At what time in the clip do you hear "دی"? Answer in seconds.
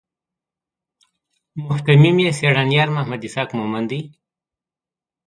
3.91-4.01